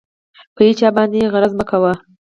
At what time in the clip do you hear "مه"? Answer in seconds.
1.59-1.65